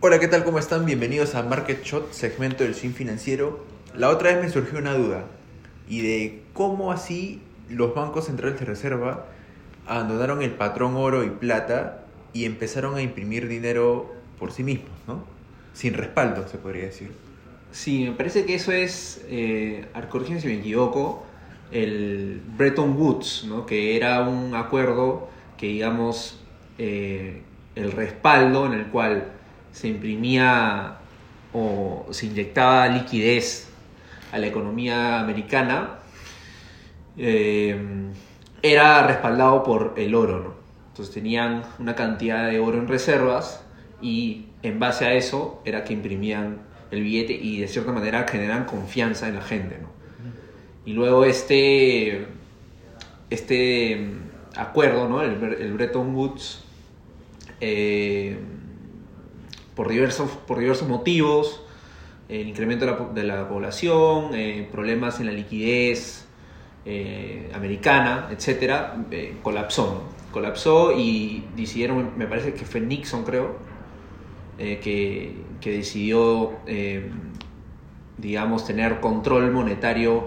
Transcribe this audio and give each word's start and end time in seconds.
Hola, 0.00 0.20
¿qué 0.20 0.28
tal? 0.28 0.44
¿Cómo 0.44 0.60
están? 0.60 0.86
Bienvenidos 0.86 1.34
a 1.34 1.42
Market 1.42 1.82
Shot, 1.82 2.12
segmento 2.12 2.62
del 2.62 2.76
swing 2.76 2.92
financiero. 2.92 3.64
La 3.96 4.10
otra 4.10 4.32
vez 4.32 4.44
me 4.44 4.48
surgió 4.48 4.78
una 4.78 4.94
duda 4.94 5.24
y 5.88 6.02
de 6.02 6.42
cómo 6.52 6.92
así 6.92 7.42
los 7.68 7.96
bancos 7.96 8.26
centrales 8.26 8.60
de 8.60 8.64
reserva 8.64 9.26
abandonaron 9.88 10.40
el 10.42 10.52
patrón 10.52 10.94
oro 10.94 11.24
y 11.24 11.30
plata 11.30 12.04
y 12.32 12.44
empezaron 12.44 12.94
a 12.94 13.02
imprimir 13.02 13.48
dinero 13.48 14.14
por 14.38 14.52
sí 14.52 14.62
mismos, 14.62 14.92
¿no? 15.08 15.24
Sin 15.72 15.94
respaldo, 15.94 16.46
se 16.46 16.58
podría 16.58 16.84
decir. 16.84 17.10
Sí, 17.72 18.04
me 18.04 18.12
parece 18.12 18.44
que 18.44 18.54
eso 18.54 18.70
es, 18.70 19.24
eh, 19.28 19.84
corrígeme 20.10 20.40
si 20.40 20.46
me 20.46 20.58
equivoco, 20.60 21.26
el 21.72 22.40
Bretton 22.56 22.96
Woods, 22.96 23.46
¿no? 23.48 23.66
que 23.66 23.96
era 23.96 24.28
un 24.28 24.54
acuerdo 24.54 25.28
que, 25.56 25.66
digamos, 25.66 26.38
eh, 26.78 27.42
el 27.74 27.90
respaldo 27.90 28.64
en 28.64 28.74
el 28.74 28.86
cual 28.86 29.32
se 29.72 29.88
imprimía 29.88 30.98
o 31.52 32.06
se 32.10 32.26
inyectaba 32.26 32.88
liquidez 32.88 33.68
a 34.32 34.38
la 34.38 34.46
economía 34.46 35.20
americana, 35.20 35.98
eh, 37.16 37.76
era 38.62 39.06
respaldado 39.06 39.62
por 39.62 39.94
el 39.96 40.14
oro. 40.14 40.38
¿no? 40.40 40.54
Entonces 40.90 41.14
tenían 41.14 41.62
una 41.78 41.94
cantidad 41.94 42.48
de 42.50 42.58
oro 42.58 42.78
en 42.78 42.88
reservas 42.88 43.62
y 44.02 44.46
en 44.62 44.78
base 44.78 45.06
a 45.06 45.14
eso 45.14 45.62
era 45.64 45.84
que 45.84 45.92
imprimían 45.92 46.58
el 46.90 47.02
billete 47.02 47.32
y 47.32 47.60
de 47.60 47.68
cierta 47.68 47.92
manera 47.92 48.26
generan 48.28 48.64
confianza 48.64 49.28
en 49.28 49.36
la 49.36 49.42
gente. 49.42 49.78
¿no? 49.80 49.88
Y 50.84 50.92
luego 50.92 51.24
este, 51.24 52.26
este 53.30 54.10
acuerdo, 54.56 55.08
¿no? 55.08 55.22
el, 55.22 55.42
el 55.60 55.72
Bretton 55.74 56.14
Woods, 56.14 56.64
eh, 57.60 58.38
por, 59.78 59.88
diversos, 59.88 60.28
por 60.28 60.58
diversos 60.58 60.88
motivos, 60.88 61.62
el 62.28 62.48
incremento 62.48 62.84
de 62.84 62.90
la, 62.90 62.98
de 63.14 63.22
la 63.22 63.48
población, 63.48 64.30
eh, 64.34 64.68
problemas 64.72 65.20
en 65.20 65.26
la 65.26 65.32
liquidez 65.32 66.26
eh, 66.84 67.48
americana, 67.54 68.28
etc., 68.32 68.74
colapsó. 69.40 70.02
Colapsó 70.32 70.98
y 70.98 71.44
decidieron, 71.54 72.10
me 72.16 72.26
parece 72.26 72.54
que 72.54 72.64
fue 72.64 72.80
Nixon, 72.80 73.22
creo, 73.22 73.56
que, 74.58 75.36
que, 75.60 75.70
decidió, 75.70 76.54
digamos, 78.16 78.66
tener 78.66 78.98
control 78.98 79.52
monetario 79.52 80.24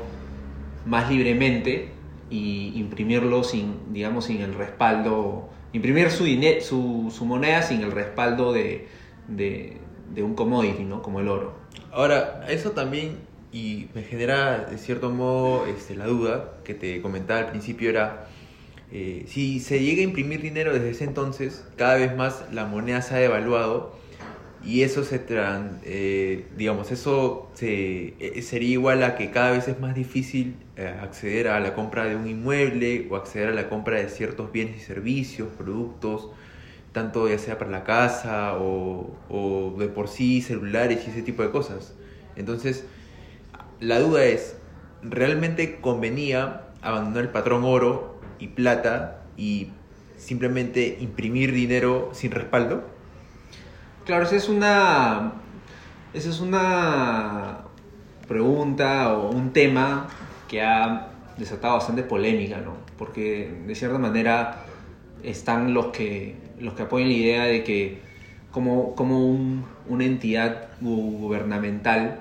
más 0.86 1.10
libremente 1.10 1.90
y 2.30 2.72
imprimirlo 2.76 3.44
sin, 3.44 3.94
digamos, 3.94 4.26
sin 4.26 4.40
el 4.42 4.54
respaldo, 4.54 5.50
imprimir 5.74 6.10
su, 6.10 6.26
su, 6.62 7.14
su 7.14 7.26
moneda 7.26 7.62
sin 7.64 7.82
el 7.82 7.92
respaldo 7.92 8.54
de, 8.54 8.88
de, 9.36 9.78
un 10.18 10.36
commodity, 10.36 10.84
¿no? 10.84 11.02
Como 11.02 11.20
el 11.20 11.28
oro. 11.28 11.54
Ahora, 11.92 12.46
eso 12.50 12.72
también, 12.72 13.18
y 13.52 13.88
me 13.94 14.04
genera 14.04 14.66
de 14.66 14.78
cierto 14.78 15.10
modo 15.10 15.66
este, 15.66 15.96
la 15.96 16.06
duda 16.06 16.54
que 16.64 16.74
te 16.74 17.02
comentaba 17.02 17.40
al 17.40 17.48
principio, 17.48 17.90
era, 17.90 18.28
eh, 18.92 19.26
si 19.28 19.60
se 19.60 19.80
llega 19.80 20.02
a 20.02 20.04
imprimir 20.04 20.42
dinero 20.42 20.74
desde 20.74 20.90
ese 20.90 21.04
entonces, 21.06 21.66
cada 21.78 21.96
vez 21.96 22.16
más 22.16 22.46
la 22.52 22.66
moneda 22.66 23.02
se 23.02 23.16
ha 23.16 23.18
devaluado 23.18 24.00
y 24.64 24.84
eso 24.84 25.04
se 25.04 25.20
eh, 25.28 26.46
digamos 26.56 26.92
eso 26.92 27.50
se, 27.56 28.14
eh, 28.20 28.42
sería 28.44 28.74
igual 28.74 29.02
a 29.04 29.16
que 29.16 29.32
cada 29.32 29.50
vez 29.52 29.68
es 29.68 29.80
más 29.80 29.96
difícil 29.96 30.56
acceder 31.02 31.48
a 31.48 31.60
la 31.60 31.74
compra 31.74 32.06
de 32.06 32.16
un 32.16 32.28
inmueble 32.28 33.08
o 33.10 33.16
acceder 33.16 33.50
a 33.50 33.54
la 33.54 33.70
compra 33.70 33.98
de 33.98 34.08
ciertos 34.10 34.52
bienes 34.52 34.78
y 34.78 34.80
servicios 34.82 35.48
productos 35.58 36.30
tanto 36.92 37.30
ya 37.30 37.38
sea 37.38 37.58
para 37.58 37.72
la 37.72 37.84
casa 37.84 38.56
o, 38.58 39.16
o 39.30 39.76
de 39.78 39.88
por 39.88 40.08
sí 40.08 40.42
celulares 40.42 41.04
y 41.08 41.12
ese 41.12 41.22
tipo 41.22 41.44
de 41.44 41.52
cosas 41.52 41.94
entonces 42.36 42.86
la 43.80 44.00
duda 44.00 44.26
es 44.26 44.56
realmente 45.02 45.80
convenía 45.80 46.68
abandonar 46.82 47.24
el 47.24 47.30
patrón 47.30 47.64
oro 47.64 48.20
y 48.40 48.48
plata 48.48 49.24
y 49.38 49.70
simplemente 50.18 50.98
imprimir 51.00 51.52
dinero 51.52 52.10
sin 52.14 52.32
respaldo 52.32 52.84
Claro, 54.06 54.24
esa 54.24 54.36
es 54.36 54.50
una. 54.50 55.34
Esa 56.14 56.30
es 56.30 56.40
una 56.40 57.60
pregunta 58.28 59.14
o 59.14 59.30
un 59.30 59.54
tema 59.54 60.08
que 60.48 60.62
ha 60.62 61.08
desatado 61.38 61.76
bastante 61.76 62.04
polémica, 62.04 62.58
¿no? 62.58 62.74
Porque 62.98 63.64
de 63.66 63.76
cierta 63.76 63.98
manera 63.98 64.66
están 65.24 65.74
los 65.74 65.88
que, 65.88 66.36
los 66.60 66.74
que 66.74 66.84
apoyan 66.84 67.10
la 67.10 67.16
idea 67.16 67.44
de 67.46 67.64
que 67.64 68.00
como, 68.52 68.96
como 68.96 69.64
una 69.88 70.06
entidad 70.06 70.70
gubernamental 70.82 72.20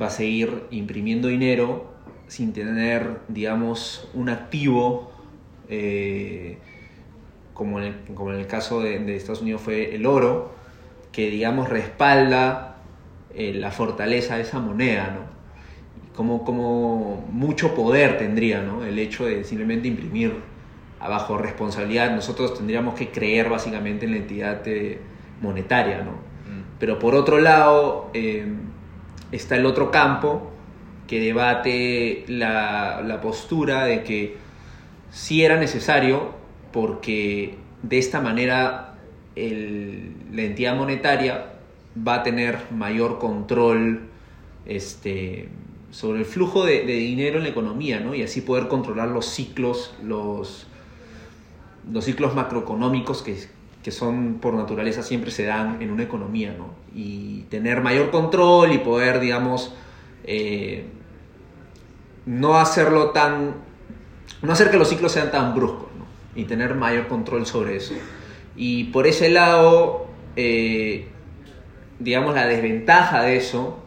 va 0.00 0.06
a 0.06 0.10
seguir 0.10 0.64
imprimiendo 0.70 1.28
dinero 1.28 1.90
sin 2.28 2.52
tener, 2.52 3.18
digamos, 3.28 4.08
un 4.14 4.30
activo, 4.30 5.12
eh, 5.68 6.56
como, 7.52 7.78
en 7.78 7.86
el, 7.86 7.94
como 8.14 8.32
en 8.32 8.40
el 8.40 8.46
caso 8.46 8.80
de, 8.80 9.16
Estados 9.16 9.42
Unidos 9.42 9.60
fue 9.60 9.94
el 9.94 10.06
oro, 10.06 10.52
que, 11.12 11.30
digamos, 11.30 11.68
respalda 11.68 12.76
eh, 13.34 13.52
la 13.54 13.70
fortaleza 13.70 14.36
de 14.36 14.42
esa 14.42 14.60
moneda, 14.60 15.14
¿no? 15.14 15.32
Como, 16.16 16.44
como 16.44 17.26
mucho 17.30 17.74
poder 17.74 18.18
tendría, 18.18 18.62
¿no? 18.62 18.84
El 18.84 18.98
hecho 18.98 19.24
de 19.26 19.44
simplemente 19.44 19.88
imprimir 19.88 20.34
bajo 21.08 21.38
responsabilidad. 21.38 22.14
Nosotros 22.14 22.54
tendríamos 22.54 22.94
que 22.94 23.10
creer 23.10 23.48
básicamente 23.48 24.06
en 24.06 24.12
la 24.12 24.16
entidad 24.18 24.62
eh, 24.66 25.00
monetaria, 25.40 26.02
¿no? 26.02 26.12
Mm. 26.12 26.78
Pero 26.78 26.98
por 26.98 27.14
otro 27.14 27.38
lado, 27.38 28.10
eh, 28.14 28.46
está 29.30 29.56
el 29.56 29.66
otro 29.66 29.90
campo 29.90 30.50
que 31.06 31.20
debate 31.20 32.24
la, 32.28 33.02
la 33.04 33.20
postura 33.20 33.84
de 33.84 34.02
que 34.02 34.36
sí 35.10 35.44
era 35.44 35.56
necesario 35.56 36.30
porque 36.72 37.56
de 37.82 37.98
esta 37.98 38.20
manera 38.20 38.94
la 39.34 40.42
entidad 40.42 40.76
monetaria 40.76 41.52
va 41.96 42.16
a 42.16 42.22
tener 42.22 42.58
mayor 42.70 43.18
control 43.18 44.08
este, 44.66 45.48
sobre 45.90 46.20
el 46.20 46.24
flujo 46.24 46.64
de, 46.64 46.84
dinero 46.84 47.38
en 47.38 47.44
la 47.44 47.50
economía, 47.50 48.00
¿no? 48.00 48.14
Y 48.14 48.22
así 48.22 48.40
poder 48.40 48.68
controlar 48.68 49.08
los 49.08 49.26
ciclos, 49.26 49.94
los, 50.02 50.66
los 51.90 52.04
ciclos 52.04 52.34
macroeconómicos 52.34 53.22
que, 53.22 53.36
que 53.82 53.90
son 53.90 54.38
por 54.40 54.54
naturaleza 54.54 55.02
siempre 55.02 55.30
se 55.30 55.44
dan 55.44 55.82
en 55.82 55.90
una 55.90 56.04
economía, 56.04 56.54
¿no? 56.56 56.70
Y 56.94 57.42
tener 57.50 57.80
mayor 57.82 58.10
control 58.10 58.72
y 58.72 58.78
poder, 58.78 59.20
digamos, 59.20 59.74
eh, 60.24 60.86
no 62.26 62.58
hacerlo 62.58 63.10
tan, 63.10 63.54
no 64.42 64.52
hacer 64.52 64.70
que 64.70 64.76
los 64.76 64.88
ciclos 64.88 65.12
sean 65.12 65.30
tan 65.30 65.54
bruscos, 65.54 65.88
¿no? 65.98 66.06
Y 66.40 66.44
tener 66.44 66.74
mayor 66.74 67.08
control 67.08 67.46
sobre 67.46 67.76
eso. 67.76 67.94
Y 68.56 68.84
por 68.84 69.06
ese 69.06 69.30
lado, 69.30 70.06
eh, 70.36 71.08
digamos, 71.98 72.34
la 72.34 72.46
desventaja 72.46 73.22
de 73.22 73.36
eso 73.36 73.78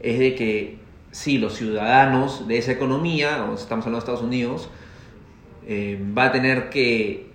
es 0.00 0.18
de 0.18 0.34
que 0.34 0.78
sí, 1.12 1.38
los 1.38 1.54
ciudadanos 1.54 2.46
de 2.46 2.58
esa 2.58 2.72
economía, 2.72 3.46
estamos 3.54 3.86
hablando 3.86 3.92
de 3.92 3.98
Estados 3.98 4.22
Unidos, 4.22 4.68
eh, 5.66 6.00
va 6.16 6.26
a 6.26 6.32
tener 6.32 6.70
que 6.70 7.29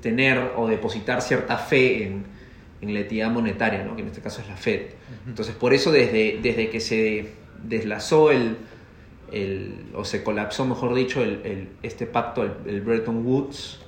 tener 0.00 0.52
o 0.56 0.68
depositar 0.68 1.22
cierta 1.22 1.56
fe 1.58 2.04
en, 2.04 2.24
en 2.80 2.94
la 2.94 3.00
entidad 3.00 3.30
monetaria, 3.30 3.84
¿no? 3.84 3.96
que 3.96 4.02
en 4.02 4.08
este 4.08 4.20
caso 4.20 4.40
es 4.40 4.48
la 4.48 4.56
Fed. 4.56 4.82
Entonces, 5.26 5.54
por 5.54 5.74
eso 5.74 5.90
desde, 5.90 6.38
desde 6.42 6.70
que 6.70 6.80
se 6.80 7.32
deslazó 7.62 8.30
el, 8.30 8.56
el, 9.32 9.86
o 9.94 10.04
se 10.04 10.22
colapsó, 10.22 10.64
mejor 10.64 10.94
dicho, 10.94 11.22
el, 11.22 11.68
este 11.82 12.06
pacto, 12.06 12.44
el 12.44 12.80
Bretton 12.80 13.26
Woods, 13.26 13.80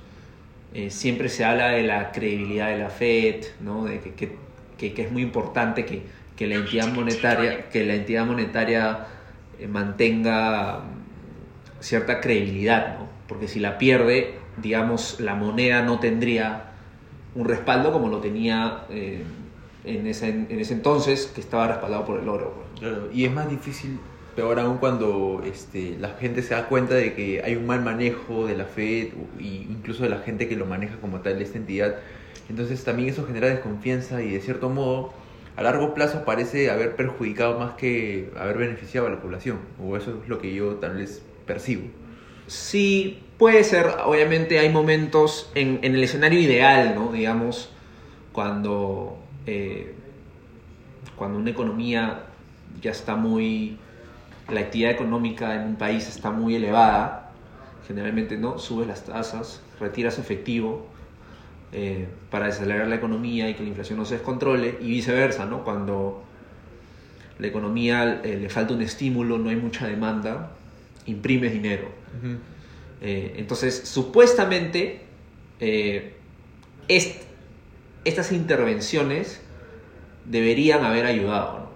eh, 0.73 0.89
siempre 0.89 1.29
se 1.29 1.43
habla 1.43 1.69
de 1.69 1.83
la 1.83 2.11
credibilidad 2.11 2.69
de 2.69 2.77
la 2.77 2.89
Fed, 2.89 3.45
¿no? 3.61 3.85
de 3.85 3.99
que, 3.99 4.13
que, 4.77 4.93
que, 4.93 5.01
es 5.01 5.11
muy 5.11 5.21
importante 5.21 5.85
que, 5.85 6.01
que, 6.35 6.47
la 6.47 6.55
entidad 6.55 6.87
monetaria, 6.93 7.69
que 7.69 7.85
la 7.85 7.95
entidad 7.95 8.25
monetaria 8.25 9.07
eh, 9.59 9.67
mantenga 9.67 10.83
cierta 11.79 12.21
credibilidad, 12.21 12.99
¿no? 12.99 13.09
porque 13.27 13.47
si 13.47 13.59
la 13.59 13.77
pierde, 13.77 14.40
digamos, 14.57 15.19
la 15.19 15.35
moneda 15.35 15.81
no 15.83 15.99
tendría 15.99 16.71
un 17.35 17.47
respaldo 17.47 17.91
como 17.91 18.09
lo 18.09 18.19
tenía 18.19 18.85
eh, 18.89 19.23
en, 19.83 20.07
ese, 20.07 20.29
en 20.29 20.59
ese 20.59 20.73
entonces, 20.73 21.31
que 21.33 21.41
estaba 21.41 21.67
respaldado 21.67 22.05
por 22.05 22.19
el 22.19 22.27
oro. 22.27 22.53
Pues. 22.79 22.91
y 23.13 23.25
es 23.25 23.31
más 23.31 23.49
difícil 23.49 23.99
peor 24.35 24.59
aún 24.59 24.77
cuando 24.77 25.41
este, 25.45 25.97
la 25.99 26.09
gente 26.09 26.41
se 26.41 26.53
da 26.53 26.67
cuenta 26.67 26.95
de 26.95 27.13
que 27.13 27.41
hay 27.43 27.55
un 27.55 27.65
mal 27.65 27.81
manejo 27.81 28.47
de 28.47 28.55
la 28.55 28.65
Fed 28.65 29.09
e 29.39 29.43
incluso 29.43 30.03
de 30.03 30.09
la 30.09 30.19
gente 30.19 30.47
que 30.47 30.55
lo 30.55 30.65
maneja 30.65 30.95
como 30.97 31.19
tal 31.19 31.41
esta 31.41 31.57
entidad. 31.57 31.97
Entonces 32.49 32.83
también 32.83 33.09
eso 33.09 33.25
genera 33.25 33.47
desconfianza 33.47 34.21
y 34.21 34.31
de 34.31 34.41
cierto 34.41 34.69
modo 34.69 35.13
a 35.55 35.63
largo 35.63 35.93
plazo 35.93 36.23
parece 36.25 36.69
haber 36.69 36.95
perjudicado 36.95 37.59
más 37.59 37.73
que 37.73 38.31
haber 38.37 38.57
beneficiado 38.57 39.07
a 39.07 39.09
la 39.09 39.21
población. 39.21 39.59
O 39.81 39.97
eso 39.97 40.19
es 40.23 40.29
lo 40.29 40.39
que 40.39 40.53
yo 40.53 40.75
tal 40.75 40.95
vez 40.95 41.21
percibo. 41.45 41.83
Sí, 42.51 43.23
puede 43.37 43.63
ser. 43.63 43.85
Obviamente 44.03 44.59
hay 44.59 44.67
momentos 44.67 45.49
en, 45.55 45.79
en 45.83 45.95
el 45.95 46.03
escenario 46.03 46.37
ideal, 46.37 46.95
¿no? 46.95 47.13
Digamos, 47.13 47.69
cuando 48.33 49.17
eh, 49.47 49.95
cuando 51.15 51.39
una 51.39 51.49
economía 51.49 52.23
ya 52.81 52.91
está 52.91 53.15
muy, 53.15 53.77
la 54.49 54.59
actividad 54.59 54.91
económica 54.91 55.55
en 55.55 55.61
un 55.69 55.75
país 55.77 56.09
está 56.09 56.29
muy 56.29 56.55
elevada, 56.55 57.31
generalmente 57.87 58.35
no, 58.35 58.59
subes 58.59 58.85
las 58.85 59.05
tasas, 59.05 59.61
retiras 59.79 60.19
efectivo 60.19 60.87
eh, 61.71 62.09
para 62.29 62.47
desacelerar 62.47 62.89
la 62.89 62.95
economía 62.95 63.49
y 63.49 63.53
que 63.53 63.63
la 63.63 63.69
inflación 63.69 63.97
no 63.97 64.03
se 64.03 64.15
descontrole, 64.15 64.77
y 64.81 64.89
viceversa, 64.89 65.45
¿no? 65.45 65.63
Cuando 65.63 66.21
la 67.39 67.47
economía 67.47 68.19
eh, 68.25 68.37
le 68.41 68.49
falta 68.49 68.73
un 68.73 68.81
estímulo, 68.81 69.37
no 69.37 69.51
hay 69.51 69.55
mucha 69.55 69.87
demanda, 69.87 70.51
imprimes 71.11 71.53
dinero. 71.53 71.89
Eh, 73.01 73.33
entonces, 73.37 73.81
supuestamente, 73.85 75.01
estas 78.03 78.31
intervenciones 78.31 79.41
deberían 80.25 80.83
haber 80.83 81.05
ayudado, 81.05 81.59
¿no? 81.59 81.71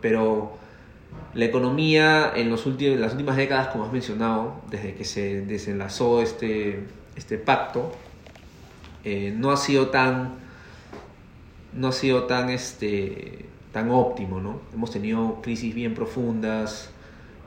pero 0.00 0.56
la 1.34 1.44
economía 1.44 2.32
en, 2.34 2.50
los 2.50 2.66
últimos, 2.66 2.98
las 2.98 3.12
últimas 3.12 3.36
décadas, 3.36 3.68
como 3.68 3.84
has 3.84 3.92
mencionado, 3.92 4.62
desde 4.70 4.94
que 4.94 5.04
se 5.04 5.42
desenlazó 5.42 6.22
este, 6.22 6.84
este 7.16 7.38
pacto, 7.38 7.92
eh, 9.08 9.32
no 9.36 9.52
ha 9.52 9.56
sido 9.56 9.90
tan 9.90 10.34
no 11.72 11.88
ha 11.88 11.92
sido 11.92 12.24
tan 12.24 12.50
este 12.50 13.44
tan 13.70 13.88
óptimo 13.88 14.40
no 14.40 14.60
hemos 14.74 14.90
tenido 14.90 15.40
crisis 15.42 15.72
bien 15.76 15.94
profundas 15.94 16.90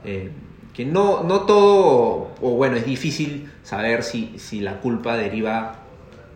eh, 0.06 0.32
que 0.80 0.86
no, 0.86 1.24
no 1.24 1.42
todo 1.42 2.32
o 2.40 2.52
bueno 2.52 2.78
es 2.78 2.86
difícil 2.86 3.52
saber 3.64 4.02
si, 4.02 4.36
si 4.38 4.62
la 4.62 4.80
culpa 4.80 5.18
deriva 5.18 5.76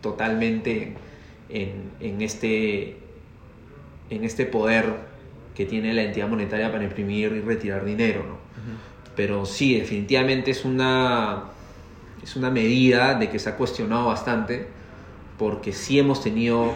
totalmente 0.02 0.96
en, 1.48 1.92
en 2.02 2.22
este 2.22 2.98
en 4.10 4.26
este 4.26 4.46
poder 4.46 4.96
que 5.56 5.66
tiene 5.66 5.94
la 5.94 6.04
entidad 6.04 6.28
monetaria 6.28 6.70
para 6.74 6.84
imprimir 6.84 7.32
y 7.32 7.40
retirar 7.40 7.86
dinero, 7.86 8.26
¿no? 8.28 8.36
Pero 9.16 9.46
sí, 9.46 9.80
definitivamente 9.80 10.52
es 10.52 10.66
una, 10.66 11.46
es 12.22 12.36
una 12.36 12.50
medida 12.50 13.16
de 13.16 13.30
que 13.30 13.40
se 13.40 13.48
ha 13.48 13.56
cuestionado 13.56 14.08
bastante, 14.08 14.68
porque 15.40 15.72
sí 15.72 16.00
hemos 16.00 16.22
tenido 16.22 16.74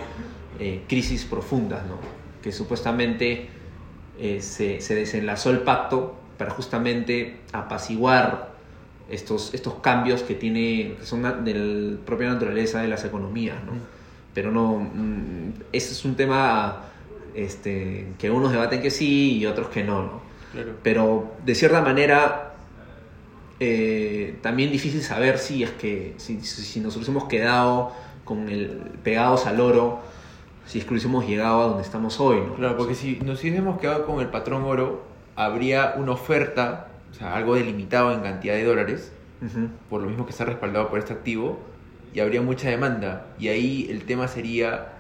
eh, 0.57 0.83
crisis 0.87 1.25
profundas, 1.25 1.85
¿no? 1.85 1.97
Que 2.41 2.53
supuestamente 2.53 3.49
eh, 4.19 4.39
se, 4.39 4.79
se, 4.79 4.95
desenlazó 4.95 5.49
el 5.49 5.59
pacto 5.59 6.15
para 6.38 6.51
justamente 6.51 7.42
apaciguar 7.54 8.56
estos, 9.10 9.54
estos 9.54 9.75
cambios 9.75 10.22
que, 10.24 10.36
tiene, 10.36 10.95
que 11.00 11.06
son 11.06 11.44
de 11.44 11.54
la 11.54 11.98
propia 12.06 12.30
naturaleza 12.30 12.81
de 12.81 12.88
las 12.88 13.06
economías, 13.06 13.63
¿no? 13.66 13.74
Pero 14.34 14.51
no, 14.51 14.80
mm, 14.80 15.54
ese 15.72 15.94
es 15.94 16.06
un 16.06 16.16
tema 16.16 16.84
este, 17.34 18.07
que 18.18 18.30
unos 18.30 18.51
debaten 18.51 18.81
que 18.81 18.92
sí 18.92 19.38
y 19.38 19.45
otros 19.45 19.69
que 19.69 19.84
no, 19.84 20.04
¿no? 20.04 20.28
Pero 20.81 21.36
de 21.45 21.54
cierta 21.56 21.81
manera 21.81 22.56
eh, 23.60 24.38
también 24.42 24.72
difícil 24.72 25.01
saber 25.01 25.38
si 25.38 25.63
es 25.63 25.72
que 25.72 26.13
si, 26.18 26.42
si, 26.42 26.80
nosotros 26.80 27.10
hemos 27.10 27.25
quedado 27.25 27.92
con 28.24 28.50
el 28.50 28.69
pegados 29.04 29.45
al 29.45 29.60
oro, 29.60 30.00
si 30.66 30.80
es 30.80 30.86
que 30.86 30.92
hubiésemos 30.92 31.28
llegado 31.28 31.62
a 31.62 31.68
donde 31.68 31.84
estamos 31.84 32.19
hoy, 32.19 32.42
¿no? 32.42 32.56
Claro, 32.56 32.78
porque 32.78 32.95
si 32.95 33.19
nos 33.24 33.42
hubiésemos 33.42 33.80
quedado 33.80 34.06
con 34.06 34.19
el 34.19 34.28
patrón 34.28 34.63
oro, 34.63 35.06
habría 35.38 35.94
una 35.95 36.12
oferta, 36.12 36.88
o 37.12 37.13
sea, 37.13 37.38
algo 37.38 37.56
delimitado 37.56 38.12
en 38.12 38.19
cantidad 38.19 38.56
de 38.56 38.66
dólares, 38.66 39.13
por 39.89 40.01
lo 40.01 40.10
mismo 40.10 40.25
que 40.25 40.31
está 40.31 40.44
respaldado 40.44 40.89
por 40.89 41.00
este 41.00 41.13
activo, 41.13 41.60
y 42.13 42.19
habría 42.19 42.42
mucha 42.42 42.69
demanda. 42.69 43.28
Y 43.39 43.48
ahí 43.48 43.88
el 43.89 44.04
tema 44.04 44.28
sería 44.28 44.98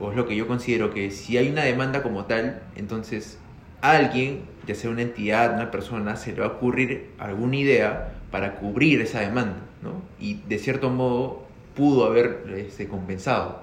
o 0.00 0.10
es 0.10 0.16
lo 0.16 0.26
que 0.26 0.36
yo 0.36 0.46
considero 0.46 0.92
que 0.92 1.10
si 1.10 1.36
hay 1.38 1.48
una 1.48 1.62
demanda 1.62 2.02
como 2.02 2.24
tal, 2.24 2.62
entonces 2.76 3.38
a 3.80 3.92
alguien, 3.92 4.42
ya 4.66 4.74
sea 4.74 4.90
una 4.90 5.02
entidad, 5.02 5.54
una 5.54 5.70
persona, 5.70 6.16
se 6.16 6.32
le 6.32 6.40
va 6.40 6.46
a 6.46 6.50
ocurrir 6.50 7.10
alguna 7.18 7.56
idea 7.56 8.14
para 8.30 8.56
cubrir 8.56 9.00
esa 9.00 9.20
demanda, 9.20 9.60
¿no? 9.82 10.02
Y 10.18 10.42
de 10.48 10.58
cierto 10.58 10.90
modo 10.90 11.46
pudo 11.74 12.06
haber 12.06 12.44
este, 12.56 12.88
compensado. 12.88 13.62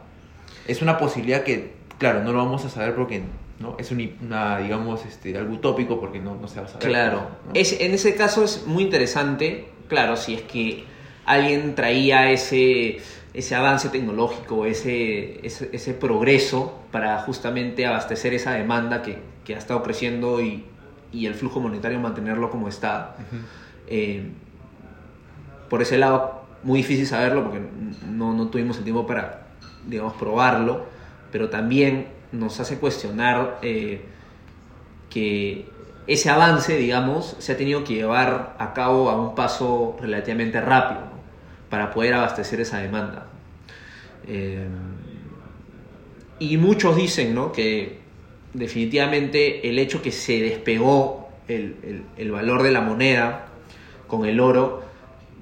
Es 0.67 0.81
una 0.81 0.97
posibilidad 0.97 1.43
que, 1.43 1.73
claro, 1.99 2.23
no 2.23 2.31
lo 2.31 2.39
vamos 2.39 2.65
a 2.65 2.69
saber 2.69 2.95
porque 2.95 3.23
¿no? 3.59 3.75
es 3.77 3.91
una, 3.91 4.59
digamos, 4.59 5.05
este, 5.05 5.37
algo 5.37 5.53
utópico 5.53 5.99
porque 5.99 6.19
no, 6.19 6.35
no 6.35 6.47
se 6.47 6.59
va 6.59 6.65
a 6.65 6.69
saber. 6.69 6.87
Claro, 6.87 7.27
es, 7.53 7.79
en 7.79 7.93
ese 7.93 8.15
caso 8.15 8.43
es 8.43 8.65
muy 8.67 8.83
interesante, 8.83 9.69
claro, 9.87 10.17
si 10.17 10.35
es 10.35 10.41
que 10.43 10.83
alguien 11.25 11.75
traía 11.75 12.31
ese 12.31 12.99
ese 13.35 13.53
avance 13.53 13.89
tecnológico, 13.89 14.65
ese, 14.65 15.45
ese, 15.45 15.93
progreso 15.93 16.79
para 16.91 17.19
justamente 17.19 17.85
abastecer 17.85 18.33
esa 18.33 18.53
demanda 18.53 19.01
que, 19.01 19.19
que 19.43 19.55
ha 19.55 19.57
estado 19.57 19.83
creciendo 19.83 20.41
y, 20.41 20.63
y, 21.11 21.25
el 21.25 21.33
flujo 21.33 21.59
monetario 21.59 21.99
mantenerlo 21.99 22.49
como 22.49 22.69
está. 22.69 23.17
Eh, 23.87 24.31
por 25.69 25.81
ese 25.81 25.97
lado, 25.97 26.45
muy 26.63 26.77
difícil 26.77 27.05
saberlo 27.05 27.43
porque 27.43 27.59
no, 28.09 28.33
no, 28.33 28.47
tuvimos 28.47 28.77
el 28.77 28.85
tiempo 28.85 29.05
para, 29.05 29.47
digamos, 29.85 30.13
probarlo, 30.13 30.85
pero 31.29 31.49
también 31.49 32.07
nos 32.39 32.59
hace 32.59 32.77
cuestionar 32.77 33.59
eh, 33.61 34.01
que 35.09 35.65
ese 36.07 36.29
avance, 36.29 36.77
digamos, 36.77 37.35
se 37.39 37.53
ha 37.53 37.57
tenido 37.57 37.83
que 37.83 37.95
llevar 37.95 38.55
a 38.59 38.73
cabo 38.73 39.09
a 39.09 39.19
un 39.19 39.35
paso 39.35 39.97
relativamente 39.99 40.61
rápido 40.61 41.01
para 41.69 41.91
poder 41.91 42.13
abastecer 42.13 42.61
esa 42.61 42.77
demanda. 42.77 43.27
Eh, 44.27 44.67
y 46.39 46.57
muchos 46.57 46.95
dicen 46.95 47.33
¿no? 47.33 47.51
que 47.51 47.99
definitivamente 48.53 49.67
el 49.69 49.79
hecho 49.79 50.01
que 50.01 50.11
se 50.11 50.41
despegó 50.41 51.29
el, 51.47 52.31
valor 52.31 52.63
de 52.63 52.71
la 52.71 52.81
moneda 52.81 53.47
con 54.07 54.25
el 54.25 54.39
oro, 54.39 54.83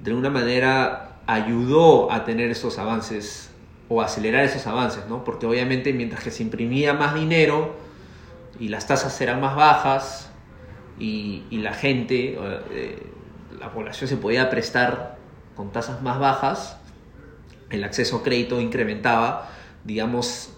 de 0.02 0.10
alguna 0.10 0.30
manera 0.30 1.18
ayudó 1.26 2.12
a 2.12 2.24
tener 2.24 2.50
esos 2.50 2.78
avances 2.78 3.50
o 3.88 4.00
acelerar 4.00 4.44
esos 4.44 4.66
avances, 4.66 5.06
¿no? 5.08 5.24
porque 5.24 5.46
obviamente 5.46 5.92
mientras 5.92 6.22
que 6.24 6.30
se 6.30 6.42
imprimía 6.42 6.94
más 6.94 7.14
dinero 7.14 7.74
y 8.58 8.68
las 8.68 8.86
tasas 8.86 9.20
eran 9.20 9.40
más 9.40 9.56
bajas 9.56 10.30
y, 10.98 11.42
y 11.50 11.58
la 11.58 11.74
gente, 11.74 12.38
eh, 12.70 13.02
la 13.58 13.72
población 13.72 14.08
se 14.08 14.16
podía 14.16 14.48
prestar 14.48 15.18
con 15.54 15.70
tasas 15.72 16.02
más 16.02 16.18
bajas, 16.18 16.78
el 17.70 17.84
acceso 17.84 18.16
a 18.18 18.22
crédito 18.22 18.60
incrementaba, 18.60 19.50
digamos, 19.84 20.52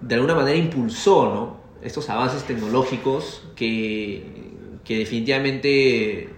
de 0.00 0.14
alguna 0.14 0.34
manera 0.34 0.56
impulsó 0.56 1.34
¿no? 1.34 1.56
estos 1.82 2.08
avances 2.10 2.44
tecnológicos 2.44 3.42
que, 3.56 4.52
que 4.84 4.98
definitivamente 4.98 6.30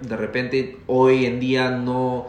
de 0.00 0.16
repente 0.16 0.78
hoy 0.86 1.26
en 1.26 1.40
día 1.40 1.70
no, 1.70 2.26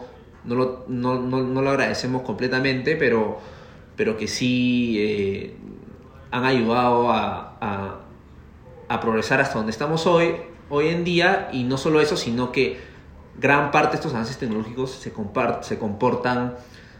no, 0.48 0.54
lo, 0.54 0.84
no, 0.88 1.20
no, 1.20 1.62
lo 1.62 1.70
agradecemos 1.70 2.22
completamente, 2.22 2.96
pero, 2.96 3.38
pero 3.96 4.16
que 4.16 4.26
sí 4.26 4.96
eh, 4.98 5.56
han 6.30 6.44
ayudado 6.44 7.10
a, 7.10 8.00
a, 8.88 9.00
progresar 9.00 9.40
hasta 9.40 9.58
donde 9.58 9.70
estamos 9.70 10.06
hoy, 10.06 10.34
hoy 10.70 10.88
en 10.88 11.04
día, 11.04 11.50
y 11.52 11.64
no 11.64 11.76
solo 11.76 12.00
eso, 12.00 12.16
sino 12.16 12.50
que 12.50 12.78
gran 13.38 13.70
parte 13.70 13.90
de 13.90 13.96
estos 13.96 14.12
avances 14.14 14.38
tecnológicos 14.38 14.90
se, 14.90 15.12
se 15.62 15.78
comportan 15.78 16.56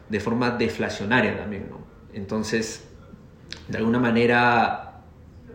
de 0.08 0.20
forma 0.20 0.50
deflacionaria 0.50 1.36
también, 1.36 1.68
¿no? 1.70 1.78
Entonces, 2.12 2.88
de 3.68 3.78
alguna 3.78 3.98
manera, 3.98 5.00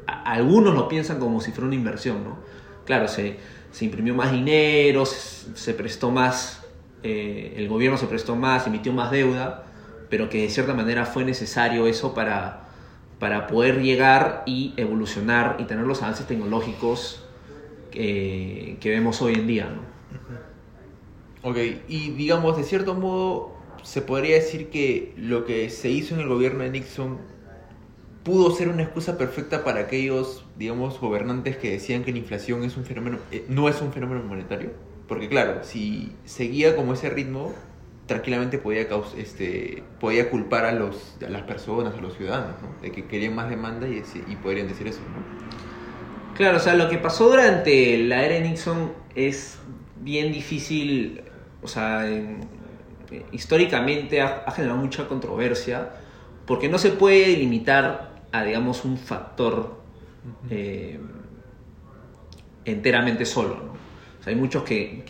algunos 0.08 0.74
lo 0.74 0.88
piensan 0.88 1.20
como 1.20 1.42
si 1.42 1.52
fuera 1.52 1.68
una 1.68 1.76
inversión, 1.76 2.24
¿no? 2.24 2.38
Claro, 2.86 3.08
se, 3.08 3.38
se 3.72 3.86
imprimió 3.86 4.14
más 4.14 4.32
dinero, 4.32 5.06
se, 5.06 5.74
prestó 5.74 6.12
más, 6.12 6.63
eh, 7.04 7.54
el 7.58 7.68
gobierno 7.68 7.98
se 7.98 8.08
prestó 8.08 8.36
más, 8.36 8.66
emitió 8.68 8.94
más 8.94 9.12
deuda, 9.12 9.66
pero 10.10 10.30
que 10.30 10.44
de 10.44 10.50
cierta 10.50 10.74
manera 10.74 11.06
fue 11.06 11.26
necesario 11.26 11.88
eso 11.88 12.14
para, 12.14 12.70
para 13.20 13.48
poder 13.48 13.82
llegar 13.82 14.44
y 14.46 14.74
evolucionar 14.78 15.58
y 15.60 15.66
tener 15.66 15.86
los 15.86 16.02
avances 16.02 16.26
tecnológicos 16.28 17.24
que, 17.92 18.78
que 18.80 18.90
vemos 18.90 19.22
hoy 19.22 19.34
en 19.34 19.48
día, 19.48 19.66
¿no? 19.66 19.94
Ok, 21.50 21.58
y 21.90 22.12
digamos, 22.12 22.56
de 22.56 22.64
cierto 22.64 22.96
modo, 22.96 23.54
se 23.84 24.02
podría 24.02 24.36
decir 24.36 24.70
que 24.70 25.14
lo 25.18 25.46
que 25.46 25.70
se 25.70 25.90
hizo 25.90 26.16
en 26.16 26.22
el 26.22 26.30
gobierno 26.30 26.64
de 26.64 26.70
Nixon 26.70 27.18
pudo 28.24 28.52
ser 28.52 28.70
una 28.70 28.84
excusa 28.84 29.18
perfecta 29.18 29.64
para 29.64 29.82
aquellos, 29.82 30.46
digamos, 30.58 31.00
gobernantes 31.00 31.58
que 31.58 31.72
decían 31.72 32.04
que 32.04 32.14
la 32.14 32.20
inflación 32.20 32.64
es 32.64 32.78
un 32.78 32.86
fenómeno, 32.86 33.18
eh, 33.32 33.46
no 33.50 33.68
es 33.68 33.82
un 33.82 33.92
fenómeno 33.92 34.24
monetario. 34.24 34.72
Porque 35.08 35.30
claro, 35.30 35.64
si 35.64 36.16
seguía 36.26 36.76
como 36.76 36.94
ese 36.94 37.10
ritmo, 37.10 37.54
tranquilamente 38.06 38.58
podía, 38.58 38.88
este, 39.18 39.84
podía 40.00 40.30
culpar 40.30 40.66
a, 40.66 40.72
los, 40.72 41.18
a 41.26 41.30
las 41.30 41.44
personas, 41.44 41.94
a 41.96 42.02
los 42.02 42.16
ciudadanos, 42.18 42.56
¿no? 42.62 42.82
de 42.82 42.92
que 42.92 43.06
querían 43.06 43.36
más 43.36 43.50
demanda 43.50 43.88
y, 43.88 44.04
y 44.28 44.36
podrían 44.38 44.68
decir 44.68 44.88
eso. 44.88 45.02
¿no? 45.02 46.36
Claro, 46.36 46.58
o 46.58 46.60
sea, 46.60 46.76
lo 46.76 46.90
que 46.90 46.98
pasó 46.98 47.30
durante 47.30 47.98
la 47.98 48.24
era 48.24 48.36
de 48.36 48.42
Nixon 48.42 48.92
es 49.16 49.60
bien 50.02 50.32
difícil 50.32 51.22
o 51.64 51.68
sea, 51.68 52.06
históricamente 53.32 54.22
ha, 54.22 54.52
generado 54.52 54.80
mucha 54.80 55.08
controversia 55.08 55.90
porque 56.46 56.68
no 56.68 56.78
se 56.78 56.92
puede 56.92 57.38
limitar 57.38 58.12
a, 58.32 58.44
digamos, 58.44 58.84
un 58.84 58.98
factor 58.98 59.82
eh, 60.50 61.00
enteramente 62.66 63.26
solo. 63.26 63.56
¿no? 63.56 63.74
Hay 64.26 64.36
muchos 64.36 64.64
que, 64.64 65.04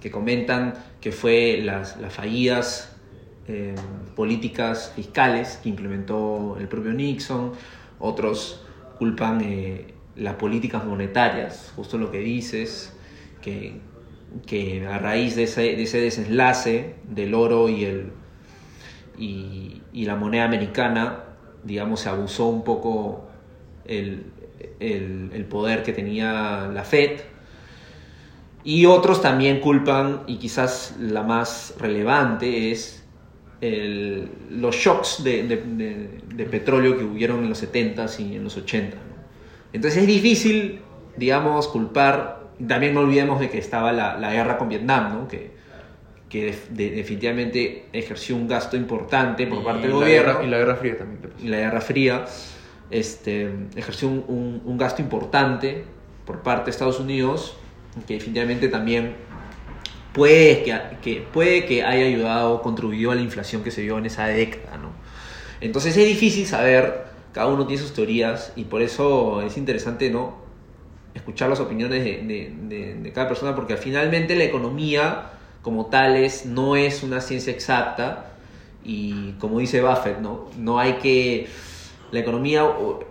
que, 0.00 0.10
comentan 0.10 0.74
que 1.00 1.12
fue 1.12 1.60
las, 1.62 1.96
fallidas 2.10 2.96
eh, 3.46 3.74
políticas 4.16 4.92
fiscales 4.96 5.60
que 5.62 5.68
implementó 5.68 6.56
el 6.58 6.66
propio 6.66 6.92
Nixon, 6.92 7.52
otros 7.98 8.64
culpan 8.98 9.40
eh, 9.42 9.94
las 10.16 10.34
políticas 10.34 10.84
monetarias, 10.84 11.72
justo 11.76 11.98
lo 11.98 12.10
que 12.10 12.20
dices, 12.20 12.94
que, 13.42 13.80
que 14.46 14.86
a 14.86 14.98
raíz 14.98 15.36
de 15.36 15.44
ese, 15.44 15.76
de 15.76 15.82
ese 15.82 16.00
desenlace 16.00 16.94
del 17.08 17.34
oro 17.34 17.68
y, 17.68 17.84
el, 17.84 18.12
y, 19.18 19.82
la 19.92 20.16
moneda 20.16 20.44
americana, 20.44 21.24
digamos, 21.64 22.00
se 22.00 22.08
abusó 22.08 22.46
un 22.46 22.64
poco 22.64 23.28
el, 23.84 24.24
el 24.80 25.44
poder 25.44 25.82
que 25.82 25.92
tenía 25.92 26.70
la 26.72 26.84
Fed. 26.84 27.31
Y 28.64 28.86
otros 28.86 29.20
también 29.20 29.60
culpan, 29.60 30.22
y 30.26 30.36
quizás 30.36 30.94
la 31.00 31.22
más 31.22 31.74
relevante 31.78 32.70
es 32.70 33.04
el- 33.60 34.28
los 34.50 34.74
shocks 34.76 35.22
de, 35.24 35.42
de- 35.44 35.56
de- 35.56 36.20
de 36.34 36.44
petróleo 36.44 36.96
que 36.96 37.04
hubieron 37.04 37.42
en 37.42 37.48
los 37.48 37.58
70s 37.62 38.18
y 38.20 38.36
en 38.36 38.44
los 38.44 38.56
80. 38.56 38.96
¿no? 38.96 39.02
Entonces 39.72 40.00
es 40.02 40.06
difícil, 40.06 40.80
digamos, 41.16 41.68
culpar. 41.68 42.40
También 42.66 42.94
no 42.94 43.00
olvidemos 43.00 43.40
de 43.40 43.50
que 43.50 43.58
estaba 43.58 43.92
la, 43.92 44.16
la 44.18 44.32
guerra 44.32 44.58
con 44.58 44.68
Vietnam, 44.68 45.12
¿no? 45.12 45.28
que, 45.28 45.50
que 46.28 46.46
def- 46.46 46.68
de- 46.70 46.90
definitivamente 46.90 47.86
ejerció 47.92 48.36
un 48.36 48.46
gasto 48.48 48.76
importante 48.76 49.46
por 49.46 49.60
Y 49.60 49.64
parte 49.64 49.82
del 49.82 49.90
la 49.90 49.96
gobierno 49.96 50.32
guerra- 50.34 50.44
y 50.44 50.50
la 50.50 50.58
Guerra 50.58 50.76
Fría 50.76 50.98
también. 50.98 51.20
y 51.42 51.48
la 51.48 51.56
Guerra 51.58 51.80
Fría, 51.80 52.24
este, 52.90 53.50
ejerció 53.76 54.08
un, 54.08 54.24
un- 54.28 54.62
un 54.64 54.78
gasto 54.78 55.02
importante 55.02 55.84
por 56.26 56.42
parte 56.42 56.66
de 56.66 56.70
Estados 56.70 57.00
Unidos, 57.00 57.56
que 58.06 58.14
definitivamente 58.14 58.68
también 58.68 59.14
puede 60.12 60.62
que, 60.62 60.78
que, 61.02 61.20
puede 61.32 61.64
que 61.66 61.82
haya 61.84 62.06
ayudado, 62.06 62.62
contribuyó 62.62 63.10
a 63.10 63.14
la 63.14 63.20
inflación 63.22 63.62
que 63.62 63.70
se 63.70 63.82
vio 63.82 63.98
en 63.98 64.06
esa 64.06 64.26
década. 64.26 64.76
¿no? 64.76 64.90
Entonces 65.60 65.96
es 65.96 66.06
difícil 66.06 66.46
saber, 66.46 67.04
cada 67.32 67.46
uno 67.48 67.66
tiene 67.66 67.82
sus 67.82 67.94
teorías 67.94 68.52
y 68.56 68.64
por 68.64 68.82
eso 68.82 69.42
es 69.42 69.56
interesante 69.56 70.10
¿no? 70.10 70.36
escuchar 71.14 71.48
las 71.50 71.60
opiniones 71.60 72.04
de, 72.04 72.22
de- 72.68 72.94
de- 72.94 73.12
cada 73.12 73.28
persona, 73.28 73.54
porque 73.54 73.76
finalmente 73.76 74.34
la 74.36 74.44
economía 74.44 75.30
como 75.62 75.86
tales 75.86 76.46
no 76.46 76.76
es 76.76 77.02
una 77.02 77.20
ciencia 77.20 77.52
exacta 77.52 78.32
y 78.84 79.32
como 79.38 79.60
dice 79.60 79.80
Buffett, 79.80 80.18
¿no? 80.18 80.46
No 80.58 80.78
hay 80.80 80.94
que... 80.94 81.46
La 82.10 82.18
economía, 82.20 82.66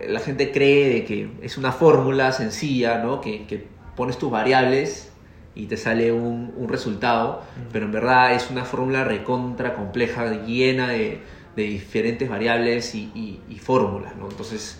la 0.06 0.20
gente 0.20 0.52
cree 0.52 0.88
de 0.92 1.04
que 1.04 1.28
es 1.42 1.56
una 1.58 1.72
fórmula 1.72 2.30
sencilla, 2.30 2.98
¿no? 2.98 3.20
Que, 3.20 3.46
que 3.46 3.66
pones 3.96 4.18
tus 4.18 4.30
variables 4.30 5.12
y 5.54 5.66
te 5.66 5.76
sale 5.76 6.12
un, 6.12 6.52
un 6.56 6.68
resultado, 6.68 7.42
pero 7.72 7.84
en 7.86 7.92
verdad 7.92 8.34
es 8.34 8.50
una 8.50 8.64
fórmula 8.64 9.04
recontra 9.04 9.74
compleja, 9.74 10.44
llena 10.46 10.88
de, 10.88 11.22
de 11.56 11.62
diferentes 11.64 12.28
variables 12.28 12.94
y, 12.94 13.10
y- 13.14 13.42
y 13.48 13.58
fórmulas, 13.58 14.16
¿no? 14.16 14.28
Entonces, 14.30 14.78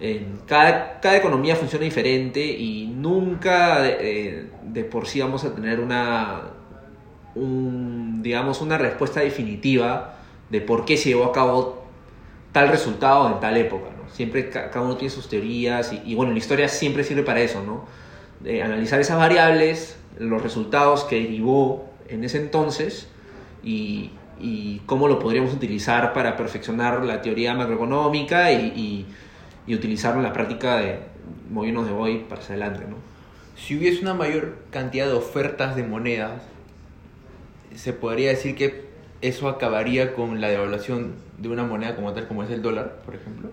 eh, 0.00 0.26
cada, 0.46 1.00
cada 1.00 1.16
economía 1.16 1.56
funciona 1.56 1.84
diferente 1.84 2.44
y 2.44 2.88
nunca 2.88 3.86
eh, 3.88 4.50
de 4.62 4.84
por 4.84 5.06
sí 5.06 5.20
vamos 5.20 5.44
a 5.44 5.54
tener 5.54 5.80
una, 5.80 6.42
un, 7.34 8.22
digamos, 8.22 8.60
una 8.60 8.78
respuesta 8.78 9.20
definitiva 9.20 10.16
de 10.50 10.60
por 10.60 10.84
qué 10.84 10.96
se 10.96 11.10
llevó 11.10 11.24
a 11.24 11.32
cabo 11.32 11.84
tal 12.52 12.68
resultado 12.68 13.28
en 13.32 13.40
tal 13.40 13.56
época. 13.56 13.90
¿no? 13.96 14.08
Siempre 14.10 14.50
ca- 14.50 14.70
cada 14.70 14.84
uno 14.84 14.96
tiene 14.96 15.10
sus 15.14 15.28
teorías 15.28 15.92
y, 15.92 16.02
y, 16.04 16.14
bueno, 16.14 16.32
la 16.32 16.38
historia 16.38 16.68
siempre 16.68 17.04
sirve 17.04 17.22
para 17.22 17.40
eso, 17.40 17.62
¿no? 17.64 17.86
De 18.44 18.62
analizar 18.62 19.00
esas 19.00 19.18
variables, 19.18 19.96
los 20.18 20.42
resultados 20.42 21.04
que 21.04 21.16
derivó 21.16 21.90
en 22.08 22.22
ese 22.24 22.38
entonces 22.38 23.08
y, 23.64 24.10
y 24.38 24.80
cómo 24.86 25.08
lo 25.08 25.18
podríamos 25.18 25.52
utilizar 25.54 26.12
para 26.12 26.36
perfeccionar 26.36 27.02
la 27.04 27.22
teoría 27.22 27.54
macroeconómica 27.54 28.52
y, 28.52 28.66
y- 28.76 29.06
y 29.66 29.74
utilizarlo 29.74 30.20
en 30.20 30.24
la 30.26 30.32
práctica 30.34 30.76
de 30.76 30.98
movernos 31.50 31.86
de 31.86 31.92
hoy 31.92 32.18
para 32.28 32.42
hacia 32.42 32.54
adelante, 32.54 32.84
¿no? 32.88 32.96
Si 33.56 33.76
hubiese 33.78 34.02
una 34.02 34.12
mayor 34.14 34.56
cantidad 34.70 35.06
de 35.06 35.14
ofertas 35.14 35.74
de 35.74 35.82
monedas, 35.84 36.42
se 37.74 37.92
podría 37.92 38.28
decir 38.30 38.54
que 38.54 38.84
eso 39.22 39.48
acabaría 39.48 40.14
con 40.14 40.40
la 40.40 40.48
devaluación 40.48 41.14
de 41.38 41.48
una 41.48 41.64
moneda 41.64 41.96
como 41.96 42.12
tal, 42.12 42.28
como 42.28 42.42
es 42.44 42.50
el 42.50 42.62
dólar, 42.62 42.96
por 43.04 43.14
ejemplo. 43.14 43.48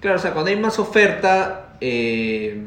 Claro, 0.00 0.16
o 0.18 0.20
sea, 0.20 0.32
cuando 0.32 0.50
hay 0.50 0.56
más 0.56 0.78
oferta, 0.78 1.76
eh, 1.80 2.60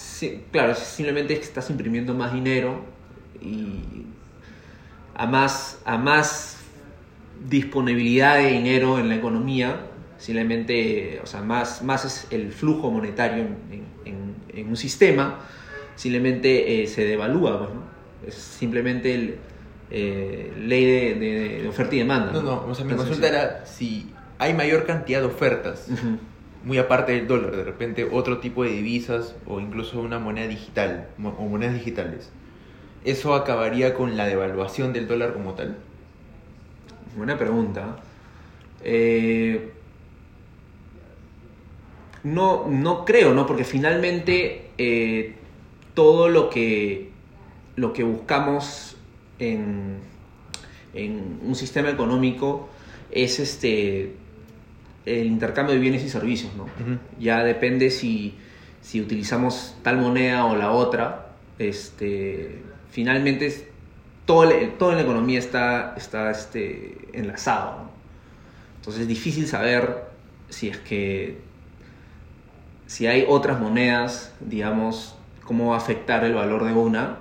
sí, 0.00 0.42
claro, 0.52 0.74
simplemente 0.74 1.34
es 1.34 1.38
que 1.40 1.44
estás 1.46 1.68
imprimiendo 1.70 2.14
más 2.14 2.32
dinero 2.32 2.84
y 3.40 4.04
a 5.14 5.26
más, 5.26 5.80
a 5.84 5.98
más 5.98 6.58
disponibilidad 7.48 8.36
de 8.36 8.48
dinero 8.52 8.98
en 8.98 9.08
la 9.08 9.16
economía, 9.16 9.80
simplemente, 10.18 11.20
o 11.22 11.26
sea, 11.26 11.42
más, 11.42 11.82
más 11.82 12.04
es 12.04 12.26
el 12.30 12.52
flujo 12.52 12.90
monetario 12.90 13.44
en, 13.44 13.56
en- 14.04 14.34
en 14.52 14.68
un 14.68 14.76
sistema, 14.76 15.38
simplemente 15.96 16.82
eh, 16.82 16.86
se 16.86 17.04
devalúa, 17.04 17.58
pues, 17.58 17.70
¿no? 17.74 17.82
Es 18.26 18.34
simplemente 18.34 19.14
el, 19.14 19.36
eh, 19.90 20.52
ley 20.58 20.84
de, 20.84 21.14
de- 21.14 21.62
de 21.62 21.68
oferta 21.68 21.94
y 21.94 21.98
demanda. 21.98 22.32
No, 22.32 22.42
no, 22.42 22.66
o 22.66 22.74
sea, 22.74 22.84
mi 22.84 22.90
consulta 22.94 23.28
era 23.28 23.66
si 23.66 24.10
hay 24.38 24.54
mayor 24.54 24.84
cantidad 24.86 25.20
de 25.20 25.26
ofertas. 25.26 25.86
Muy 26.64 26.78
aparte 26.78 27.12
del 27.12 27.26
dólar, 27.26 27.56
de 27.56 27.64
repente 27.64 28.08
otro 28.10 28.38
tipo 28.38 28.64
de 28.64 28.70
divisas 28.70 29.34
o 29.46 29.60
incluso 29.60 30.00
una 30.00 30.18
moneda 30.18 30.46
digital 30.46 31.08
o 31.22 31.42
monedas 31.46 31.74
digitales, 31.74 32.30
¿eso 33.04 33.34
acabaría 33.34 33.94
con 33.94 34.16
la 34.16 34.26
devaluación 34.26 34.92
del 34.92 35.08
dólar 35.08 35.32
como 35.32 35.54
tal? 35.54 35.78
Buena 37.16 37.38
pregunta. 37.38 37.96
Eh, 38.82 39.72
no, 42.22 42.66
no 42.68 43.04
creo, 43.04 43.34
¿no? 43.34 43.46
Porque 43.46 43.64
finalmente 43.64 44.70
eh, 44.78 45.34
todo 45.94 46.28
lo 46.28 46.50
que, 46.50 47.10
lo 47.76 47.92
que 47.92 48.02
buscamos 48.04 48.96
en, 49.38 49.98
en 50.92 51.40
un 51.42 51.54
sistema 51.54 51.90
económico 51.90 52.68
es 53.10 53.40
este 53.40 54.14
el 55.06 55.26
intercambio 55.26 55.74
de 55.74 55.80
bienes 55.80 56.02
y 56.04 56.08
servicios, 56.10 56.52
¿no? 56.56 56.66
Ya 57.18 57.42
depende 57.44 57.90
si, 57.90 58.36
si 58.82 59.00
utilizamos 59.00 59.76
tal 59.82 59.96
moneda 59.98 60.44
o 60.46 60.56
la 60.56 60.70
otra. 60.72 61.26
Este, 61.58 62.62
finalmente 62.90 63.46
es- 63.46 63.64
todo, 64.26 64.50
el- 64.50 64.72
todo 64.78 64.90
en 64.90 64.96
la 64.96 65.02
economía 65.02 65.38
está, 65.38 65.94
está 65.96 66.30
este, 66.30 66.96
enlazado. 67.12 67.70
¿no? 67.84 67.90
Entonces 68.76 69.02
es 69.02 69.08
difícil 69.08 69.46
saber 69.46 70.04
si 70.48 70.68
es 70.68 70.78
que 70.78 71.38
si 72.86 73.06
hay 73.06 73.24
otras 73.28 73.60
monedas, 73.60 74.32
digamos, 74.40 75.14
cómo 75.44 75.68
va 75.70 75.74
a 75.76 75.78
afectar 75.78 76.24
el 76.24 76.34
valor 76.34 76.64
de 76.64 76.72
una, 76.72 77.18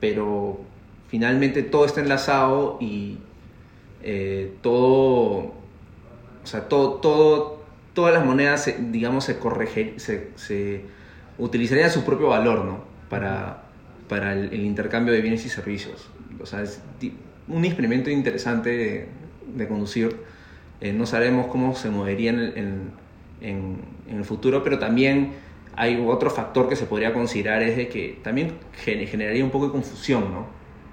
pero 0.00 0.60
finalmente 1.08 1.62
todo 1.62 1.84
está 1.84 2.00
enlazado 2.00 2.78
y 2.80 3.18
eh, 4.02 4.52
todo, 4.62 5.54
o 6.42 6.46
sea, 6.46 6.68
todo, 6.68 6.94
todo, 6.94 7.62
todas 7.94 8.14
las 8.14 8.24
monedas, 8.24 8.72
digamos, 8.90 9.24
se 9.24 9.38
corrige, 9.38 9.94
se, 9.98 10.30
se 10.36 10.82
utilizarían 11.38 11.90
su 11.90 12.04
propio 12.04 12.28
valor, 12.28 12.64
¿no? 12.64 12.84
Para, 13.08 13.64
para 14.08 14.32
el, 14.34 14.52
intercambio 14.64 15.12
de 15.12 15.20
bienes 15.20 15.44
y 15.46 15.48
servicios. 15.48 16.10
O 16.40 16.46
sea, 16.46 16.62
es 16.62 16.82
un 17.48 17.64
experimento 17.64 18.10
interesante 18.10 19.08
de, 19.56 19.68
conducir. 19.68 20.16
Eh, 20.80 20.92
no 20.92 21.06
sabemos 21.06 21.46
cómo 21.46 21.74
se 21.74 21.90
movería 21.90 22.30
en 22.30 22.38
en- 22.40 22.90
en- 23.40 23.76
en 24.08 24.16
el 24.18 24.24
futuro, 24.24 24.62
pero 24.62 24.78
también 24.78 25.34
hay 25.74 26.02
otro 26.06 26.30
factor 26.30 26.68
que 26.68 26.76
se 26.76 26.86
podría 26.86 27.12
considerar, 27.14 27.62
es 27.62 27.76
de 27.76 27.88
que 27.88 28.20
también 28.22 28.58
gen- 28.72 29.06
generaría 29.06 29.44
un 29.44 29.50
poco 29.50 29.66
de 29.66 29.72
confusión, 29.72 30.32
¿no? 30.32 30.46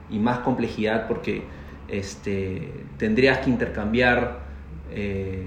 Y 0.10 0.20
más 0.20 0.40
complejidad 0.40 1.08
porque 1.08 1.44
este, 1.88 2.88
tendrías 2.98 3.40
que 3.40 3.50
intercambiar 3.50 4.49
eh, 4.92 5.44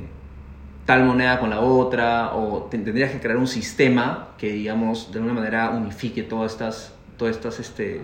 tal 0.86 1.04
moneda 1.04 1.38
con 1.40 1.50
la 1.50 1.60
otra 1.60 2.34
o 2.34 2.64
te- 2.64 2.78
tendrías 2.78 3.10
que 3.12 3.20
crear 3.20 3.36
un 3.36 3.46
sistema 3.46 4.28
que, 4.38 4.52
digamos, 4.52 5.12
de 5.12 5.18
alguna 5.18 5.34
manera 5.34 5.70
unifique 5.70 6.22
todas 6.22 6.52
estas, 6.52 6.94
todas 7.16 7.36
estas, 7.36 7.60
este, 7.60 8.00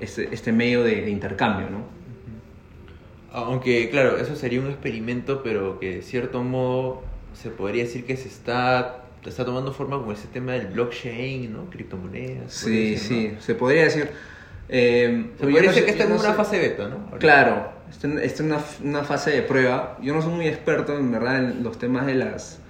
este, 0.00 0.28
este 0.32 0.52
medio 0.52 0.82
de, 0.82 1.02
de 1.02 1.10
intercambio, 1.10 1.70
¿no? 1.70 1.84
Aunque, 3.32 3.88
claro, 3.88 4.18
eso 4.18 4.36
sería 4.36 4.60
un 4.60 4.66
experimento, 4.68 5.42
pero 5.42 5.78
que 5.80 5.96
de 5.96 6.02
cierto 6.02 6.42
modo 6.42 7.02
se 7.32 7.48
podría 7.50 7.84
decir 7.84 8.04
que 8.04 8.16
se 8.18 8.28
está, 8.28 9.04
está 9.24 9.44
tomando 9.46 9.72
forma 9.72 10.02
con 10.02 10.12
ese 10.12 10.28
tema 10.28 10.52
del 10.52 10.66
blockchain, 10.66 11.50
¿no? 11.50 11.70
Criptomonedas. 11.70 12.52
Sí, 12.52 12.98
sí, 12.98 13.30
¿no? 13.34 13.40
se 13.40 13.54
podría 13.54 13.84
decir. 13.84 14.10
Eh, 14.68 15.30
Se 15.38 15.46
podría 15.46 15.62
decir 15.70 15.84
que 15.86 15.90
está 15.92 16.04
en 16.04 16.10
no 16.10 16.16
una 16.16 16.30
sé- 16.30 16.34
fase 16.34 16.58
beta, 16.58 16.88
¿no? 16.88 17.10
Claro, 17.18 17.71
está 17.92 18.42
en 18.42 18.50
una, 18.50 18.58
una 18.82 19.04
fase 19.04 19.30
de 19.30 19.42
prueba. 19.42 19.98
Yo 20.02 20.14
no 20.14 20.22
soy 20.22 20.32
muy 20.32 20.46
experto 20.46 20.98
en 20.98 21.12
verdad 21.12 21.38
en 21.38 21.62
los 21.62 21.78
temas 21.78 22.06
de 22.06 22.14
las, 22.14 22.60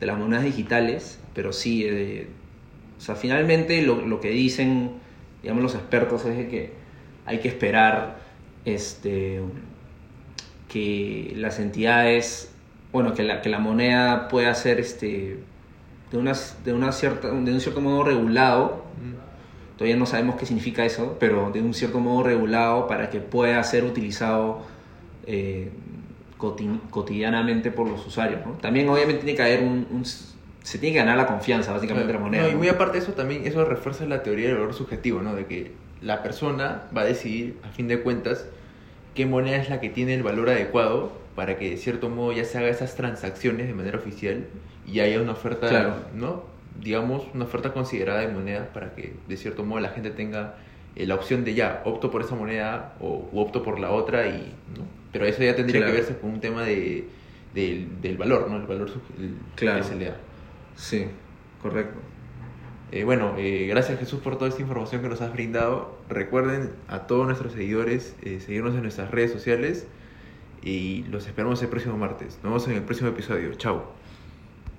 de 0.00 0.06
las 0.06 0.18
monedas 0.18 0.44
digitales, 0.44 1.18
pero 1.34 1.52
sí, 1.52 1.84
eh, 1.84 2.28
o 2.96 3.00
sea, 3.00 3.14
finalmente 3.14 3.82
lo, 3.82 4.00
lo 4.00 4.20
que 4.20 4.30
dicen, 4.30 4.92
digamos, 5.42 5.62
los 5.62 5.74
expertos 5.74 6.24
es 6.24 6.48
que 6.48 6.72
hay 7.26 7.40
que 7.40 7.48
esperar 7.48 8.16
este, 8.64 9.40
que 10.68 11.32
las 11.36 11.58
entidades, 11.58 12.52
bueno, 12.92 13.14
que 13.14 13.22
la, 13.22 13.42
que 13.42 13.48
la 13.48 13.58
moneda 13.58 14.28
pueda 14.28 14.54
ser 14.54 14.80
este, 14.80 15.38
de, 16.10 16.18
unas, 16.18 16.58
de, 16.64 16.72
una 16.72 16.92
cierta, 16.92 17.28
de 17.28 17.52
un 17.52 17.60
cierto 17.60 17.80
modo 17.80 18.04
regulado. 18.04 18.84
Todavía 19.76 19.96
no 19.96 20.06
sabemos 20.06 20.36
qué 20.36 20.46
significa 20.46 20.84
eso, 20.84 21.16
pero 21.20 21.50
de 21.52 21.60
un 21.60 21.74
cierto 21.74 22.00
modo 22.00 22.22
regulado 22.22 22.86
para 22.86 23.10
que 23.10 23.20
pueda 23.20 23.62
ser 23.62 23.84
utilizado 23.84 24.62
eh, 25.26 25.70
coti- 26.38 26.80
cotidianamente 26.90 27.70
por 27.70 27.88
los 27.88 28.06
usuarios. 28.06 28.40
¿no? 28.46 28.52
También 28.52 28.88
obviamente 28.88 29.22
tiene 29.24 29.36
que 29.36 29.42
haber 29.42 29.62
un, 29.62 29.86
un- 29.90 30.04
Se 30.04 30.78
tiene 30.78 30.94
que 30.94 30.98
ganar 31.00 31.16
la 31.16 31.26
confianza 31.26 31.72
básicamente 31.72 32.06
de 32.08 32.12
la 32.14 32.18
moneda. 32.20 32.42
No, 32.44 32.48
y 32.50 32.54
muy 32.56 32.68
aparte 32.68 32.98
de 32.98 33.04
eso 33.04 33.12
también, 33.12 33.46
eso 33.46 33.64
refuerza 33.64 34.04
la 34.06 34.22
teoría 34.22 34.48
del 34.48 34.56
valor 34.56 34.74
subjetivo, 34.74 35.20
¿no? 35.22 35.34
De 35.34 35.46
que 35.46 35.72
la 36.02 36.22
persona 36.22 36.82
va 36.96 37.02
a 37.02 37.04
decidir, 37.04 37.56
a 37.62 37.68
fin 37.68 37.86
de 37.86 38.00
cuentas, 38.00 38.46
qué 39.14 39.26
moneda 39.26 39.56
es 39.58 39.68
la 39.70 39.80
que 39.80 39.88
tiene 39.90 40.14
el 40.14 40.22
valor 40.22 40.48
adecuado 40.50 41.12
para 41.36 41.56
que 41.58 41.70
de 41.70 41.76
cierto 41.76 42.08
modo 42.08 42.32
ya 42.32 42.44
se 42.44 42.58
haga 42.58 42.68
esas 42.68 42.96
transacciones 42.96 43.66
de 43.68 43.74
manera 43.74 43.98
oficial 43.98 44.44
y 44.86 45.00
haya 45.00 45.20
una 45.20 45.32
oferta, 45.32 45.68
Claro. 45.68 45.94
¿no? 46.14 46.42
Digamos, 46.80 47.24
una 47.34 47.44
oferta 47.44 47.72
considerada 47.72 48.20
de 48.20 48.28
monedas 48.28 48.68
para 48.68 48.94
que 48.94 49.14
de 49.28 49.36
cierto 49.36 49.64
modo 49.64 49.80
la 49.80 49.88
gente 49.90 50.10
tenga 50.10 50.56
eh, 50.94 51.06
la 51.06 51.14
opción 51.14 51.44
de 51.44 51.54
ya, 51.54 51.82
opto 51.84 52.10
por 52.10 52.22
esa 52.22 52.34
moneda 52.34 52.94
o 53.00 53.28
u 53.32 53.40
opto 53.40 53.62
por 53.62 53.78
la 53.80 53.90
otra 53.90 54.26
y, 54.28 54.54
¿no? 54.76 54.84
Pero 55.12 55.24
eso 55.26 55.42
ya 55.42 55.54
tendría 55.56 55.80
Claro. 55.80 55.92
que 55.94 55.98
verse 56.00 56.18
con 56.18 56.30
un 56.30 56.40
tema 56.40 56.62
de, 56.62 57.06
del, 57.54 58.00
del 58.02 58.16
valor, 58.16 58.50
¿no? 58.50 58.56
El 58.56 58.66
valor 58.66 58.88
sub- 58.90 59.02
el- 59.18 59.34
Claro. 59.54 59.78
que 59.78 59.84
se 59.84 59.96
le 59.96 60.04
da. 60.06 60.16
Sí, 60.74 61.06
correcto. 61.62 61.98
Eh, 62.92 63.02
bueno, 63.04 63.34
eh, 63.36 63.66
gracias 63.68 63.98
Jesús 63.98 64.20
por 64.20 64.36
toda 64.36 64.48
esta 64.48 64.62
información 64.62 65.02
que 65.02 65.08
nos 65.08 65.20
has 65.20 65.32
brindado. 65.32 65.98
Recuerden 66.08 66.70
a 66.88 67.00
todos 67.06 67.26
nuestros 67.26 67.52
seguidores 67.54 68.14
eh, 68.22 68.38
seguirnos 68.40 68.74
en 68.74 68.82
nuestras 68.82 69.10
redes 69.10 69.32
sociales 69.32 69.86
y 70.62 71.04
los 71.10 71.26
esperamos 71.26 71.60
el 71.62 71.68
próximo 71.68 71.96
martes. 71.98 72.34
Nos 72.42 72.44
vemos 72.44 72.68
en 72.68 72.74
el 72.74 72.82
próximo 72.82 73.08
episodio. 73.10 73.52
Chao. 73.54 73.92